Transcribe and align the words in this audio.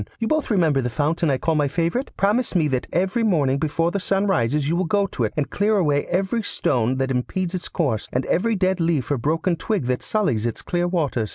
You 0.17 0.27
both 0.27 0.49
remember 0.49 0.81
the 0.81 0.89
fountain 0.89 1.29
I 1.29 1.37
call 1.37 1.53
my 1.53 1.67
favourite? 1.67 2.09
Promise 2.17 2.55
me 2.55 2.67
that 2.69 2.87
every 2.91 3.21
morning 3.21 3.59
before 3.59 3.91
the 3.91 3.99
sun 3.99 4.25
rises 4.25 4.67
you 4.67 4.75
will 4.75 4.85
go 4.85 5.05
to 5.05 5.25
it 5.25 5.33
and 5.37 5.47
clear 5.51 5.77
away 5.77 6.05
every 6.07 6.41
stone 6.41 6.97
that 6.97 7.11
impedes 7.11 7.53
its 7.53 7.69
course, 7.69 8.07
and 8.11 8.25
every 8.25 8.55
dead 8.55 8.79
leaf 8.79 9.11
or 9.11 9.19
broken 9.19 9.55
twig 9.55 9.85
that 9.85 10.01
sullies 10.01 10.47
its 10.47 10.63
clear 10.63 10.87
waters. 10.87 11.29